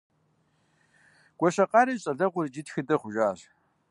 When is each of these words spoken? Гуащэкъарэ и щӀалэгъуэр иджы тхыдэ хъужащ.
Гуащэкъарэ 1.37 1.91
и 1.95 2.01
щӀалэгъуэр 2.03 2.47
иджы 2.49 2.61
тхыдэ 2.65 2.95
хъужащ. 3.01 3.39